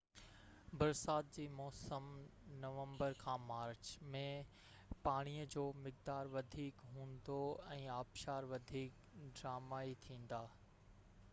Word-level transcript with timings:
برسات 0.77 1.25
جي 1.33 1.43
موسم 1.57 2.05
نومبر 2.61 3.17
کان 3.23 3.43
مارچ 3.49 3.91
۾، 4.15 4.21
پاڻيءَ 5.07 5.45
جو 5.55 5.65
مقدار 5.83 6.31
وڌيڪ 6.37 6.81
هوندو 6.95 7.37
۽ 7.75 7.85
آبشار 7.97 8.49
وڌيڪ 8.55 8.97
ڊرامائي 9.41 9.93
ٿيندا 10.07 10.41